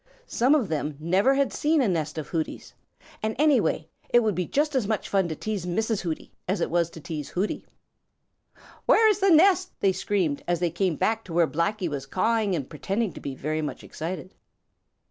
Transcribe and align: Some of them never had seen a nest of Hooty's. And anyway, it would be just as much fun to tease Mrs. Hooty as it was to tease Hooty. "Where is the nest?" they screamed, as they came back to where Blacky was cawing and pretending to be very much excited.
Some 0.25 0.55
of 0.55 0.67
them 0.67 0.97
never 0.99 1.35
had 1.35 1.53
seen 1.53 1.79
a 1.79 1.87
nest 1.87 2.17
of 2.17 2.29
Hooty's. 2.29 2.73
And 3.21 3.35
anyway, 3.37 3.87
it 4.09 4.23
would 4.23 4.33
be 4.33 4.47
just 4.47 4.73
as 4.73 4.87
much 4.87 5.07
fun 5.07 5.27
to 5.27 5.35
tease 5.35 5.67
Mrs. 5.67 6.01
Hooty 6.01 6.33
as 6.47 6.59
it 6.59 6.71
was 6.71 6.89
to 6.89 6.99
tease 6.99 7.29
Hooty. 7.29 7.67
"Where 8.87 9.07
is 9.07 9.19
the 9.19 9.29
nest?" 9.29 9.73
they 9.79 9.91
screamed, 9.91 10.43
as 10.47 10.59
they 10.59 10.71
came 10.71 10.95
back 10.95 11.23
to 11.25 11.33
where 11.33 11.45
Blacky 11.47 11.87
was 11.87 12.07
cawing 12.07 12.55
and 12.55 12.67
pretending 12.67 13.13
to 13.13 13.21
be 13.21 13.35
very 13.35 13.61
much 13.61 13.83
excited. 13.83 14.33